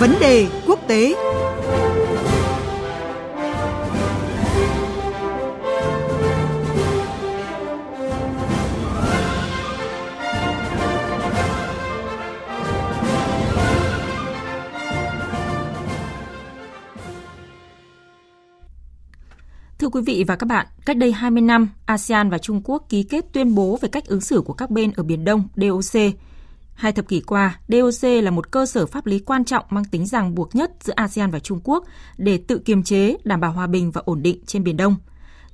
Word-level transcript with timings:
Vấn 0.00 0.14
đề 0.20 0.46
quốc 0.66 0.78
tế 0.88 1.14
Thưa 19.78 19.88
quý 19.88 20.02
vị 20.06 20.24
và 20.26 20.36
các 20.36 20.46
bạn, 20.46 20.66
cách 20.84 20.96
đây 20.96 21.12
20 21.12 21.42
năm, 21.42 21.68
ASEAN 21.86 22.30
và 22.30 22.38
Trung 22.38 22.60
Quốc 22.64 22.86
ký 22.88 23.02
kết 23.02 23.24
tuyên 23.32 23.54
bố 23.54 23.78
về 23.80 23.88
cách 23.88 24.06
ứng 24.06 24.20
xử 24.20 24.40
của 24.40 24.52
các 24.52 24.70
bên 24.70 24.92
ở 24.96 25.02
Biển 25.02 25.24
Đông 25.24 25.48
DOC. 25.56 26.02
Hai 26.78 26.92
thập 26.92 27.08
kỷ 27.08 27.20
qua, 27.20 27.60
DOC 27.68 28.08
là 28.22 28.30
một 28.30 28.50
cơ 28.50 28.66
sở 28.66 28.86
pháp 28.86 29.06
lý 29.06 29.18
quan 29.18 29.44
trọng 29.44 29.64
mang 29.70 29.84
tính 29.84 30.06
ràng 30.06 30.34
buộc 30.34 30.54
nhất 30.54 30.70
giữa 30.80 30.92
ASEAN 30.96 31.30
và 31.30 31.38
Trung 31.38 31.60
Quốc 31.64 31.84
để 32.16 32.38
tự 32.48 32.58
kiềm 32.58 32.82
chế, 32.82 33.16
đảm 33.24 33.40
bảo 33.40 33.52
hòa 33.52 33.66
bình 33.66 33.90
và 33.90 34.02
ổn 34.04 34.22
định 34.22 34.40
trên 34.46 34.64
Biển 34.64 34.76
Đông. 34.76 34.96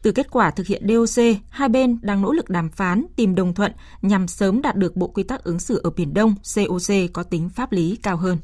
Từ 0.03 0.13
kết 0.13 0.31
quả 0.31 0.51
thực 0.51 0.67
hiện 0.67 0.83
DOC, 0.89 1.25
hai 1.49 1.69
bên 1.69 1.99
đang 2.03 2.23
nỗ 2.23 2.33
lực 2.33 2.51
đàm 2.51 2.71
phán 2.71 3.07
tìm 3.17 3.35
đồng 3.35 3.55
thuận 3.55 3.73
nhằm 4.03 4.29
sớm 4.29 4.63
đạt 4.63 4.77
được 4.77 4.97
bộ 4.97 5.09
quy 5.09 5.23
tắc 5.23 5.45
ứng 5.45 5.59
xử 5.59 5.81
ở 5.85 5.91
Biển 5.91 6.15
Đông 6.15 6.35
COC 6.55 7.13
có 7.13 7.23
tính 7.23 7.49
pháp 7.49 7.73
lý 7.73 7.99
cao 8.03 8.17
hơn. 8.17 8.39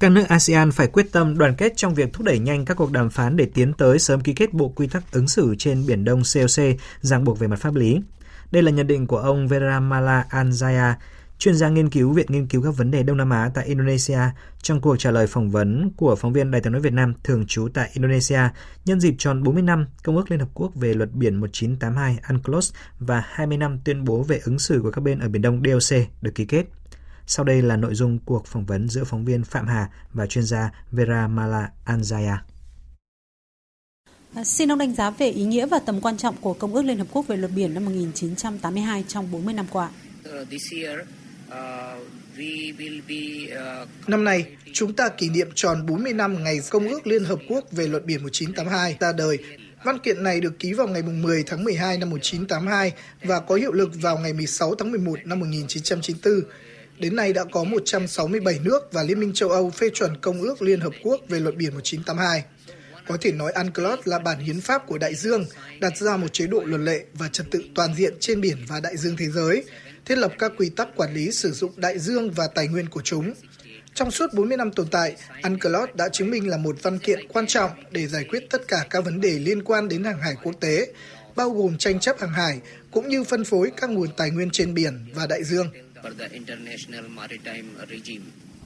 Các 0.00 0.08
nước 0.08 0.28
ASEAN 0.28 0.72
phải 0.72 0.86
quyết 0.86 1.12
tâm 1.12 1.38
đoàn 1.38 1.54
kết 1.58 1.72
trong 1.76 1.94
việc 1.94 2.12
thúc 2.12 2.26
đẩy 2.26 2.38
nhanh 2.38 2.64
các 2.64 2.76
cuộc 2.76 2.92
đàm 2.92 3.10
phán 3.10 3.36
để 3.36 3.46
tiến 3.54 3.72
tới 3.72 3.98
sớm 3.98 4.20
ký 4.20 4.32
kết 4.32 4.52
bộ 4.54 4.68
quy 4.68 4.86
tắc 4.86 5.12
ứng 5.12 5.28
xử 5.28 5.54
trên 5.58 5.86
Biển 5.86 6.04
Đông 6.04 6.22
COC 6.34 6.64
ràng 7.00 7.24
buộc 7.24 7.38
về 7.38 7.48
mặt 7.48 7.60
pháp 7.60 7.74
lý. 7.74 8.00
Đây 8.50 8.62
là 8.62 8.70
nhận 8.70 8.86
định 8.86 9.06
của 9.06 9.18
ông 9.18 9.48
Veramala 9.48 10.26
Anjaya, 10.30 10.94
chuyên 11.42 11.54
gia 11.54 11.68
nghiên 11.68 11.90
cứu 11.90 12.12
Viện 12.12 12.26
Nghiên 12.28 12.46
cứu 12.46 12.62
các 12.62 12.70
vấn 12.76 12.90
đề 12.90 13.02
Đông 13.02 13.16
Nam 13.16 13.30
Á 13.30 13.50
tại 13.54 13.66
Indonesia 13.66 14.18
trong 14.62 14.80
cuộc 14.80 14.96
trả 14.98 15.10
lời 15.10 15.26
phỏng 15.26 15.50
vấn 15.50 15.90
của 15.96 16.16
phóng 16.16 16.32
viên 16.32 16.50
Đài 16.50 16.60
tiếng 16.60 16.72
nói 16.72 16.82
Việt 16.82 16.92
Nam 16.92 17.14
thường 17.24 17.46
trú 17.46 17.68
tại 17.74 17.90
Indonesia 17.92 18.40
nhân 18.84 19.00
dịp 19.00 19.14
tròn 19.18 19.42
40 19.42 19.62
năm 19.62 19.86
Công 20.04 20.16
ước 20.16 20.30
Liên 20.30 20.40
Hợp 20.40 20.48
Quốc 20.54 20.74
về 20.74 20.94
luật 20.94 21.12
biển 21.12 21.36
1982 21.36 22.18
UNCLOS 22.28 22.72
và 22.98 23.22
20 23.26 23.58
năm 23.58 23.78
tuyên 23.84 24.04
bố 24.04 24.22
về 24.22 24.40
ứng 24.44 24.58
xử 24.58 24.80
của 24.82 24.90
các 24.90 25.00
bên 25.00 25.18
ở 25.18 25.28
Biển 25.28 25.42
Đông 25.42 25.62
DOC 25.64 25.98
được 26.22 26.34
ký 26.34 26.44
kết. 26.44 26.64
Sau 27.26 27.44
đây 27.44 27.62
là 27.62 27.76
nội 27.76 27.94
dung 27.94 28.18
cuộc 28.18 28.46
phỏng 28.46 28.66
vấn 28.66 28.88
giữa 28.88 29.04
phóng 29.04 29.24
viên 29.24 29.44
Phạm 29.44 29.66
Hà 29.66 29.88
và 30.12 30.26
chuyên 30.26 30.44
gia 30.44 30.70
Vera 30.92 31.28
Mala 31.28 31.70
Anjaya. 31.86 32.36
À, 34.34 34.44
xin 34.44 34.72
ông 34.72 34.78
đánh 34.78 34.94
giá 34.94 35.10
về 35.10 35.28
ý 35.28 35.44
nghĩa 35.44 35.66
và 35.66 35.78
tầm 35.78 36.00
quan 36.00 36.16
trọng 36.16 36.34
của 36.40 36.54
Công 36.54 36.74
ước 36.74 36.82
Liên 36.82 36.98
Hợp 36.98 37.06
Quốc 37.12 37.26
về 37.26 37.36
luật 37.36 37.52
biển 37.56 37.74
năm 37.74 37.84
1982 37.84 39.04
trong 39.08 39.30
40 39.32 39.54
năm 39.54 39.66
qua. 39.70 39.90
Năm 44.06 44.24
nay, 44.24 44.46
chúng 44.72 44.92
ta 44.92 45.08
kỷ 45.08 45.28
niệm 45.28 45.48
tròn 45.54 45.86
40 45.86 46.12
năm 46.12 46.44
ngày 46.44 46.60
Công 46.70 46.88
ước 46.88 47.06
Liên 47.06 47.24
Hợp 47.24 47.38
Quốc 47.48 47.72
về 47.72 47.86
luật 47.86 48.04
biển 48.04 48.22
1982 48.22 48.96
ra 49.00 49.12
đời. 49.12 49.38
Văn 49.84 49.98
kiện 49.98 50.22
này 50.22 50.40
được 50.40 50.58
ký 50.58 50.72
vào 50.72 50.88
ngày 50.88 51.02
10 51.02 51.42
tháng 51.46 51.64
12 51.64 51.98
năm 51.98 52.10
1982 52.10 52.92
và 53.24 53.40
có 53.40 53.54
hiệu 53.54 53.72
lực 53.72 53.90
vào 53.94 54.18
ngày 54.18 54.32
16 54.32 54.74
tháng 54.74 54.90
11 54.90 55.18
năm 55.24 55.40
1994. 55.40 56.40
Đến 56.98 57.16
nay 57.16 57.32
đã 57.32 57.44
có 57.52 57.64
167 57.64 58.58
nước 58.62 58.92
và 58.92 59.02
Liên 59.02 59.20
minh 59.20 59.32
châu 59.32 59.48
Âu 59.48 59.70
phê 59.70 59.90
chuẩn 59.94 60.16
Công 60.20 60.40
ước 60.40 60.62
Liên 60.62 60.80
Hợp 60.80 60.92
Quốc 61.02 61.20
về 61.28 61.40
luật 61.40 61.56
biển 61.56 61.74
1982. 61.74 62.44
Có 63.08 63.16
thể 63.20 63.32
nói 63.32 63.52
UNCLOS 63.52 64.00
là 64.04 64.18
bản 64.18 64.38
hiến 64.38 64.60
pháp 64.60 64.86
của 64.86 64.98
đại 64.98 65.14
dương, 65.14 65.44
đặt 65.80 65.96
ra 65.96 66.16
một 66.16 66.32
chế 66.32 66.46
độ 66.46 66.62
luật 66.64 66.80
lệ 66.80 67.04
và 67.14 67.28
trật 67.28 67.46
tự 67.50 67.62
toàn 67.74 67.94
diện 67.94 68.14
trên 68.20 68.40
biển 68.40 68.56
và 68.68 68.80
đại 68.80 68.96
dương 68.96 69.16
thế 69.16 69.26
giới, 69.28 69.64
thiết 70.04 70.18
lập 70.18 70.32
các 70.38 70.52
quy 70.58 70.70
tắc 70.70 70.88
quản 70.96 71.14
lý 71.14 71.30
sử 71.30 71.52
dụng 71.52 71.72
đại 71.76 71.98
dương 71.98 72.30
và 72.30 72.46
tài 72.54 72.68
nguyên 72.68 72.88
của 72.88 73.02
chúng. 73.04 73.34
Trong 73.94 74.10
suốt 74.10 74.34
40 74.34 74.56
năm 74.56 74.72
tồn 74.72 74.88
tại, 74.90 75.16
UNCLOS 75.42 75.88
đã 75.94 76.08
chứng 76.08 76.30
minh 76.30 76.48
là 76.48 76.56
một 76.56 76.76
văn 76.82 76.98
kiện 76.98 77.28
quan 77.28 77.46
trọng 77.46 77.70
để 77.90 78.06
giải 78.06 78.24
quyết 78.24 78.50
tất 78.50 78.68
cả 78.68 78.86
các 78.90 79.04
vấn 79.04 79.20
đề 79.20 79.38
liên 79.38 79.62
quan 79.62 79.88
đến 79.88 80.04
hàng 80.04 80.20
hải 80.20 80.34
quốc 80.42 80.52
tế, 80.60 80.92
bao 81.36 81.50
gồm 81.50 81.78
tranh 81.78 82.00
chấp 82.00 82.20
hàng 82.20 82.32
hải 82.32 82.60
cũng 82.90 83.08
như 83.08 83.24
phân 83.24 83.44
phối 83.44 83.70
các 83.76 83.90
nguồn 83.90 84.08
tài 84.16 84.30
nguyên 84.30 84.50
trên 84.50 84.74
biển 84.74 85.06
và 85.14 85.26
đại 85.26 85.44
dương. 85.44 85.70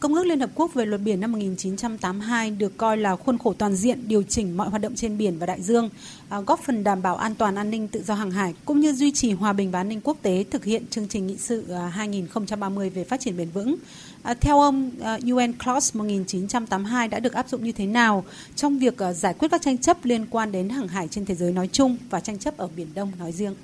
Công 0.01 0.15
ước 0.15 0.27
Liên 0.27 0.41
Hợp 0.41 0.51
Quốc 0.55 0.75
về 0.75 0.87
luật 0.87 1.01
biển 1.01 1.21
năm 1.21 1.33
1982 1.33 2.51
được 2.51 2.77
coi 2.77 2.97
là 2.97 3.17
khuôn 3.17 3.39
khổ 3.39 3.55
toàn 3.59 3.77
diện 3.77 4.09
điều 4.09 4.23
chỉnh 4.23 4.57
mọi 4.57 4.69
hoạt 4.69 4.83
động 4.83 4.95
trên 4.95 5.19
biển 5.19 5.39
và 5.39 5.47
đại 5.47 5.63
dương, 5.63 5.91
à, 6.29 6.41
góp 6.41 6.61
phần 6.61 6.85
đảm 6.85 7.03
bảo 7.03 7.17
an 7.17 7.35
toàn 7.35 7.55
an 7.55 7.71
ninh 7.71 7.89
tự 7.89 8.03
do 8.03 8.15
hàng 8.15 8.31
hải 8.31 8.55
cũng 8.65 8.81
như 8.81 8.93
duy 8.93 9.13
trì 9.13 9.33
hòa 9.33 9.53
bình 9.53 9.71
và 9.71 9.81
an 9.81 9.89
ninh 9.89 10.01
quốc 10.05 10.17
tế 10.23 10.45
thực 10.51 10.65
hiện 10.65 10.87
chương 10.91 11.09
trình 11.09 11.27
nghị 11.27 11.37
sự 11.37 11.73
2030 11.73 12.87
à, 12.87 12.95
về 12.95 13.05
phát 13.05 13.21
triển 13.21 13.37
bền 13.37 13.51
vững. 13.51 13.77
À, 14.23 14.35
theo 14.35 14.61
ông, 14.61 14.91
UN 15.23 15.53
Clause 15.65 15.99
1982 15.99 17.09
đã 17.09 17.21
được 17.21 17.33
áp 17.33 17.49
dụng 17.49 17.65
như 17.65 17.73
thế 17.73 17.87
nào 17.87 18.25
trong 18.57 18.79
việc 18.79 18.95
giải 19.15 19.35
quyết 19.35 19.49
các 19.51 19.63
tranh 19.63 19.79
chấp 19.79 20.05
liên 20.05 20.27
quan 20.31 20.53
đến 20.53 20.69
hàng 20.69 20.89
hải 20.89 21.09
trên 21.09 21.25
thế 21.25 21.35
giới 21.35 21.53
nói 21.53 21.69
chung 21.73 21.97
và 22.11 22.21
tranh 22.21 22.39
chấp 22.39 22.57
ở 22.57 22.69
Biển 22.77 22.89
Đông 22.95 23.13
nói 23.19 23.33
riêng? 23.33 23.55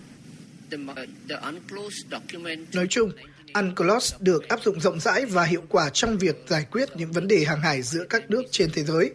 Nói 2.72 2.86
chung, 2.90 3.10
UNCLOS 3.54 4.14
được 4.20 4.48
áp 4.48 4.62
dụng 4.62 4.80
rộng 4.80 5.00
rãi 5.00 5.24
và 5.26 5.44
hiệu 5.44 5.62
quả 5.68 5.90
trong 5.92 6.18
việc 6.18 6.44
giải 6.48 6.66
quyết 6.70 6.88
những 6.96 7.12
vấn 7.12 7.28
đề 7.28 7.44
hàng 7.44 7.60
hải 7.60 7.82
giữa 7.82 8.04
các 8.10 8.30
nước 8.30 8.42
trên 8.50 8.70
thế 8.74 8.84
giới. 8.84 9.10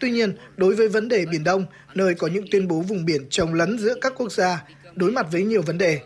Tuy 0.00 0.10
nhiên, 0.10 0.36
đối 0.56 0.74
với 0.74 0.88
vấn 0.88 1.08
đề 1.08 1.26
Biển 1.26 1.44
Đông, 1.44 1.66
nơi 1.94 2.14
có 2.14 2.26
những 2.26 2.44
tuyên 2.50 2.68
bố 2.68 2.80
vùng 2.80 3.04
biển 3.04 3.26
trồng 3.30 3.54
lấn 3.54 3.78
giữa 3.78 3.94
các 4.00 4.12
quốc 4.16 4.32
gia, 4.32 4.64
đối 4.94 5.12
mặt 5.12 5.26
với 5.32 5.42
nhiều 5.42 5.62
vấn 5.62 5.78
đề, 5.78 6.00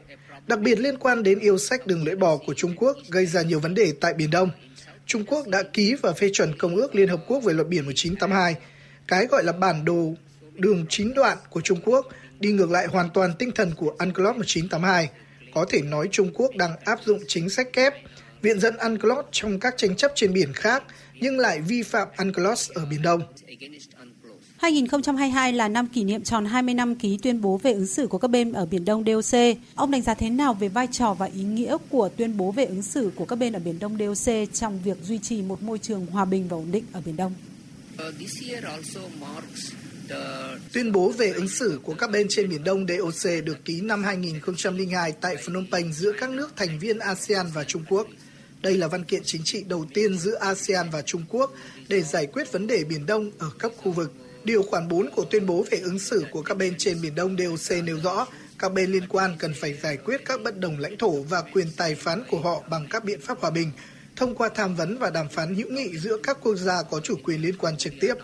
đặc 0.47 0.61
biệt 0.61 0.79
liên 0.79 0.99
quan 0.99 1.23
đến 1.23 1.39
yêu 1.39 1.59
sách 1.59 1.87
đường 1.87 2.05
lưỡi 2.05 2.17
bò 2.17 2.37
của 2.37 2.55
Trung 2.55 2.75
Quốc 2.77 2.97
gây 3.11 3.27
ra 3.27 3.43
nhiều 3.43 3.61
vấn 3.61 3.75
đề 3.75 3.93
tại 4.01 4.15
Biển 4.15 4.31
Đông. 4.31 4.51
Trung 5.07 5.25
Quốc 5.25 5.49
đã 5.49 5.63
ký 5.63 5.95
và 6.03 6.13
phê 6.13 6.31
chuẩn 6.33 6.59
Công 6.59 6.77
ước 6.77 6.95
Liên 6.95 7.09
Hợp 7.09 7.21
Quốc 7.27 7.41
về 7.45 7.53
luật 7.55 7.69
biển 7.69 7.85
1982, 7.85 8.55
cái 9.07 9.27
gọi 9.27 9.45
là 9.45 9.53
bản 9.53 9.85
đồ 9.85 10.15
đường 10.55 10.87
chín 10.89 11.15
đoạn 11.15 11.39
của 11.51 11.61
Trung 11.61 11.81
Quốc 11.85 12.07
đi 12.41 12.53
ngược 12.53 12.71
lại 12.71 12.87
hoàn 12.87 13.11
toàn 13.15 13.33
tinh 13.39 13.51
thần 13.55 13.73
của 13.77 13.97
UNCLOS 13.99 14.37
1982 14.37 15.09
có 15.59 15.65
thể 15.69 15.83
nói 15.83 16.09
Trung 16.13 16.31
Quốc 16.35 16.57
đang 16.57 16.71
áp 16.85 16.99
dụng 17.05 17.19
chính 17.29 17.51
sách 17.51 17.73
kép, 17.73 17.95
viện 18.43 18.61
dẫn 18.61 18.77
UNCLOS 18.77 19.25
trong 19.33 19.61
các 19.61 19.75
tranh 19.77 19.97
chấp 19.97 20.13
trên 20.15 20.33
biển 20.33 20.53
khác, 20.53 20.83
nhưng 21.15 21.39
lại 21.39 21.61
vi 21.61 21.83
phạm 21.83 22.09
UNCLOS 22.19 22.71
ở 22.71 22.87
Biển 22.91 23.03
Đông. 23.03 23.23
2022 24.59 25.53
là 25.53 25.69
năm 25.69 25.87
kỷ 25.87 26.05
niệm 26.05 26.23
tròn 26.23 26.45
20 26.45 26.75
năm 26.75 26.95
ký 26.95 27.19
tuyên 27.23 27.41
bố 27.41 27.57
về 27.57 27.73
ứng 27.73 27.87
xử 27.87 28.07
của 28.07 28.19
các 28.19 28.29
bên 28.29 28.53
ở 28.53 28.67
Biển 28.67 28.85
Đông 28.85 29.05
DOC. 29.05 29.41
Ông 29.75 29.91
đánh 29.91 30.03
giá 30.03 30.15
thế 30.15 30.31
nào 30.31 30.55
về 30.55 30.69
vai 30.69 30.87
trò 30.93 31.15
và 31.15 31.27
ý 31.27 31.43
nghĩa 31.43 31.77
của 31.91 32.09
tuyên 32.17 32.37
bố 32.37 32.53
về 32.53 32.65
ứng 32.65 32.83
xử 32.83 33.11
của 33.17 33.25
các 33.25 33.37
bên 33.37 33.53
ở 33.53 33.59
Biển 33.65 33.79
Đông 33.79 33.99
DOC 33.99 34.35
trong 34.53 34.81
việc 34.85 34.97
duy 35.03 35.19
trì 35.19 35.43
một 35.43 35.63
môi 35.63 35.79
trường 35.79 36.07
hòa 36.07 36.25
bình 36.25 36.49
và 36.49 36.57
ổn 36.57 36.73
định 36.73 36.85
ở 36.93 37.01
Biển 37.05 37.17
Đông? 37.17 37.35
Uh, 37.95 38.15
Tuyên 40.73 40.93
bố 40.93 41.09
về 41.11 41.31
ứng 41.31 41.49
xử 41.49 41.81
của 41.83 41.95
các 41.95 42.11
bên 42.11 42.27
trên 42.31 42.49
Biển 42.49 42.65
Đông 42.65 42.87
DOC 42.87 43.45
được 43.45 43.65
ký 43.65 43.81
năm 43.81 44.05
2002 44.05 45.13
tại 45.21 45.37
Phnom 45.37 45.67
Penh 45.73 45.93
giữa 45.93 46.13
các 46.21 46.31
nước 46.31 46.53
thành 46.57 46.79
viên 46.79 46.99
ASEAN 46.99 47.47
và 47.55 47.65
Trung 47.65 47.85
Quốc. 47.89 48.07
Đây 48.63 48.77
là 48.77 48.89
văn 48.89 49.05
kiện 49.05 49.23
chính 49.25 49.43
trị 49.45 49.65
đầu 49.69 49.87
tiên 49.95 50.19
giữa 50.19 50.39
ASEAN 50.41 50.91
và 50.91 51.03
Trung 51.03 51.23
Quốc 51.29 51.53
để 51.89 52.03
giải 52.03 52.27
quyết 52.27 52.53
vấn 52.53 52.67
đề 52.67 52.85
Biển 52.85 53.07
Đông 53.07 53.31
ở 53.39 53.51
cấp 53.59 53.73
khu 53.77 53.93
vực. 53.93 54.13
Điều 54.45 54.63
khoản 54.63 54.89
4 54.89 55.11
của 55.11 55.25
tuyên 55.25 55.47
bố 55.47 55.65
về 55.71 55.79
ứng 55.79 55.99
xử 55.99 56.25
của 56.31 56.43
các 56.43 56.57
bên 56.57 56.75
trên 56.79 57.01
Biển 57.03 57.15
Đông 57.15 57.37
DOC 57.39 57.85
nêu 57.85 58.01
rõ 58.03 58.27
các 58.59 58.73
bên 58.73 58.93
liên 58.93 59.09
quan 59.09 59.37
cần 59.39 59.55
phải 59.55 59.75
giải 59.75 59.97
quyết 59.97 60.25
các 60.25 60.41
bất 60.43 60.59
đồng 60.59 60.79
lãnh 60.79 60.99
thổ 60.99 61.23
và 61.23 61.43
quyền 61.53 61.67
tài 61.77 61.95
phán 61.95 62.23
của 62.31 62.41
họ 62.41 62.63
bằng 62.71 62.87
các 62.91 63.05
biện 63.05 63.21
pháp 63.21 63.41
hòa 63.41 63.51
bình, 63.51 63.71
thông 64.17 64.35
qua 64.35 64.49
tham 64.55 64.77
vấn 64.77 64.99
và 64.99 65.11
đàm 65.11 65.29
phán 65.29 65.55
hữu 65.55 65.71
nghị 65.71 65.99
giữa 65.99 66.17
các 66.23 66.39
quốc 66.43 66.57
gia 66.57 66.83
có 66.83 67.01
chủ 67.01 67.15
quyền 67.25 67.43
liên 67.43 67.57
quan 67.57 67.77
trực 67.77 67.93
tiếp. 68.01 68.15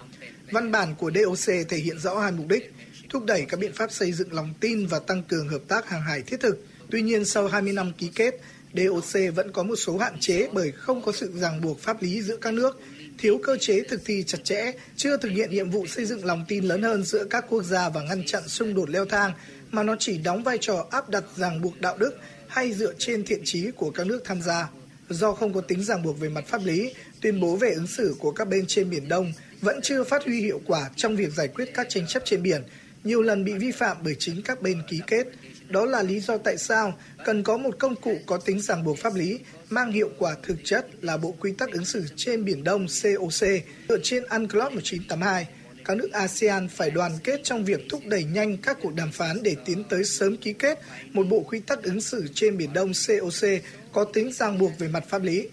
Văn 0.50 0.72
bản 0.72 0.94
của 0.98 1.10
DOC 1.14 1.68
thể 1.68 1.76
hiện 1.76 1.98
rõ 1.98 2.18
hai 2.18 2.32
mục 2.32 2.48
đích, 2.48 2.72
thúc 3.10 3.24
đẩy 3.24 3.44
các 3.48 3.60
biện 3.60 3.72
pháp 3.72 3.92
xây 3.92 4.12
dựng 4.12 4.32
lòng 4.32 4.54
tin 4.60 4.86
và 4.86 4.98
tăng 4.98 5.22
cường 5.22 5.48
hợp 5.48 5.62
tác 5.68 5.88
hàng 5.88 6.02
hải 6.02 6.22
thiết 6.22 6.40
thực. 6.40 6.66
Tuy 6.90 7.02
nhiên, 7.02 7.24
sau 7.24 7.48
20 7.48 7.72
năm 7.72 7.92
ký 7.98 8.10
kết, 8.14 8.34
DOC 8.74 9.34
vẫn 9.34 9.52
có 9.52 9.62
một 9.62 9.76
số 9.76 9.98
hạn 9.98 10.20
chế 10.20 10.48
bởi 10.52 10.72
không 10.72 11.02
có 11.02 11.12
sự 11.12 11.32
ràng 11.34 11.60
buộc 11.60 11.80
pháp 11.80 12.02
lý 12.02 12.22
giữa 12.22 12.36
các 12.36 12.54
nước, 12.54 12.80
thiếu 13.18 13.40
cơ 13.42 13.56
chế 13.60 13.80
thực 13.88 14.04
thi 14.04 14.24
chặt 14.26 14.44
chẽ, 14.44 14.72
chưa 14.96 15.16
thực 15.16 15.28
hiện 15.28 15.50
nhiệm 15.50 15.70
vụ 15.70 15.86
xây 15.86 16.04
dựng 16.04 16.24
lòng 16.24 16.44
tin 16.48 16.64
lớn 16.64 16.82
hơn 16.82 17.04
giữa 17.04 17.24
các 17.24 17.44
quốc 17.48 17.62
gia 17.62 17.88
và 17.88 18.02
ngăn 18.02 18.24
chặn 18.26 18.48
xung 18.48 18.74
đột 18.74 18.90
leo 18.90 19.04
thang, 19.04 19.32
mà 19.70 19.82
nó 19.82 19.96
chỉ 19.98 20.18
đóng 20.18 20.42
vai 20.42 20.58
trò 20.60 20.86
áp 20.90 21.10
đặt 21.10 21.24
ràng 21.36 21.62
buộc 21.62 21.80
đạo 21.80 21.96
đức 21.98 22.18
hay 22.46 22.72
dựa 22.72 22.92
trên 22.98 23.24
thiện 23.24 23.40
trí 23.44 23.70
của 23.70 23.90
các 23.90 24.06
nước 24.06 24.22
tham 24.24 24.42
gia. 24.42 24.68
Do 25.08 25.32
không 25.32 25.54
có 25.54 25.60
tính 25.60 25.84
ràng 25.84 26.02
buộc 26.02 26.20
về 26.20 26.28
mặt 26.28 26.44
pháp 26.46 26.64
lý, 26.64 26.94
tuyên 27.20 27.40
bố 27.40 27.56
về 27.56 27.70
ứng 27.70 27.86
xử 27.86 28.16
của 28.18 28.30
các 28.30 28.48
bên 28.48 28.64
trên 28.66 28.90
Biển 28.90 29.08
Đông 29.08 29.32
vẫn 29.64 29.80
chưa 29.82 30.04
phát 30.04 30.24
huy 30.24 30.40
hiệu 30.40 30.60
quả 30.66 30.90
trong 30.96 31.16
việc 31.16 31.32
giải 31.32 31.48
quyết 31.48 31.74
các 31.74 31.86
tranh 31.88 32.06
chấp 32.06 32.22
trên 32.24 32.42
biển, 32.42 32.62
nhiều 33.04 33.22
lần 33.22 33.44
bị 33.44 33.52
vi 33.52 33.70
phạm 33.70 33.96
bởi 34.04 34.16
chính 34.18 34.42
các 34.42 34.62
bên 34.62 34.82
ký 34.88 35.00
kết. 35.06 35.26
Đó 35.68 35.84
là 35.84 36.02
lý 36.02 36.20
do 36.20 36.36
tại 36.36 36.58
sao 36.58 36.98
cần 37.24 37.42
có 37.42 37.56
một 37.56 37.78
công 37.78 37.96
cụ 37.96 38.16
có 38.26 38.36
tính 38.36 38.60
ràng 38.60 38.84
buộc 38.84 38.98
pháp 38.98 39.14
lý 39.14 39.38
mang 39.70 39.92
hiệu 39.92 40.10
quả 40.18 40.34
thực 40.42 40.56
chất 40.64 40.86
là 41.00 41.16
Bộ 41.16 41.34
Quy 41.40 41.52
tắc 41.52 41.70
ứng 41.72 41.84
xử 41.84 42.04
trên 42.16 42.44
Biển 42.44 42.64
Đông 42.64 42.86
COC 43.02 43.48
dựa 43.88 43.98
trên 44.02 44.24
UNCLOS 44.24 44.72
1982. 44.72 45.48
Các 45.84 45.96
nước 45.96 46.12
ASEAN 46.12 46.68
phải 46.68 46.90
đoàn 46.90 47.12
kết 47.24 47.40
trong 47.44 47.64
việc 47.64 47.80
thúc 47.90 48.02
đẩy 48.06 48.24
nhanh 48.24 48.56
các 48.56 48.78
cuộc 48.82 48.94
đàm 48.94 49.12
phán 49.12 49.42
để 49.42 49.56
tiến 49.64 49.84
tới 49.88 50.04
sớm 50.04 50.36
ký 50.36 50.52
kết 50.52 50.78
một 51.12 51.26
bộ 51.28 51.40
quy 51.40 51.60
tắc 51.60 51.82
ứng 51.82 52.00
xử 52.00 52.26
trên 52.34 52.56
Biển 52.56 52.72
Đông 52.72 52.92
COC 53.08 53.48
có 53.92 54.04
tính 54.04 54.32
ràng 54.32 54.58
buộc 54.58 54.78
về 54.78 54.88
mặt 54.88 55.04
pháp 55.08 55.22
lý. 55.22 55.48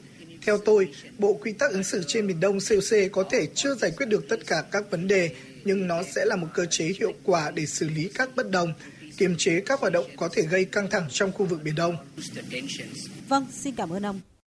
Theo 0.46 0.58
tôi, 0.58 0.90
Bộ 1.18 1.34
Quy 1.34 1.52
tắc 1.52 1.72
ứng 1.72 1.84
xử 1.84 2.04
trên 2.08 2.28
Biển 2.28 2.40
Đông 2.40 2.58
COC 2.70 3.12
có 3.12 3.24
thể 3.24 3.48
chưa 3.56 3.76
giải 3.76 3.92
quyết 3.98 4.06
được 4.06 4.30
tất 4.30 4.48
cả 4.48 4.64
các 4.72 4.92
vấn 4.92 5.08
đề, 5.08 5.30
nhưng 5.64 5.88
nó 5.88 6.04
sẽ 6.16 6.26
là 6.26 6.36
một 6.36 6.48
cơ 6.54 6.66
chế 6.66 6.86
hiệu 7.00 7.14
quả 7.24 7.52
để 7.52 7.66
xử 7.66 7.90
lý 7.90 8.10
các 8.14 8.36
bất 8.36 8.50
đồng, 8.50 8.74
kiềm 9.18 9.36
chế 9.38 9.62
các 9.66 9.80
hoạt 9.80 9.94
động 9.94 10.06
có 10.18 10.30
thể 10.34 10.42
gây 10.42 10.66
căng 10.66 10.90
thẳng 10.90 11.08
trong 11.10 11.32
khu 11.32 11.46
vực 11.46 11.64
Biển 11.64 11.76
Đông. 11.76 11.96
Vâng, 13.28 13.46
xin 13.52 13.76
cảm 13.76 13.90
ơn 13.90 14.06
ông. 14.06 14.20